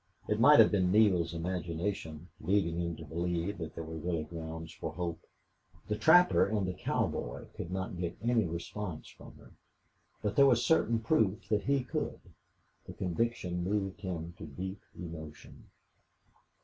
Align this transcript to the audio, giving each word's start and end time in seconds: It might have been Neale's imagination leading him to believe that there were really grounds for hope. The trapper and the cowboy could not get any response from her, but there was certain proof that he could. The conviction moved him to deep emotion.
It 0.27 0.39
might 0.39 0.57
have 0.59 0.71
been 0.71 0.91
Neale's 0.91 1.31
imagination 1.31 2.29
leading 2.39 2.81
him 2.81 2.95
to 2.95 3.05
believe 3.05 3.59
that 3.59 3.75
there 3.75 3.83
were 3.83 3.97
really 3.99 4.23
grounds 4.23 4.71
for 4.73 4.91
hope. 4.93 5.19
The 5.89 5.95
trapper 5.95 6.47
and 6.47 6.67
the 6.67 6.73
cowboy 6.73 7.45
could 7.55 7.69
not 7.69 7.99
get 7.99 8.17
any 8.19 8.45
response 8.47 9.09
from 9.09 9.33
her, 9.37 9.51
but 10.23 10.35
there 10.35 10.47
was 10.47 10.65
certain 10.65 11.01
proof 11.01 11.47
that 11.49 11.65
he 11.65 11.83
could. 11.83 12.19
The 12.87 12.93
conviction 12.93 13.63
moved 13.63 14.01
him 14.01 14.33
to 14.39 14.45
deep 14.47 14.81
emotion. 14.97 15.69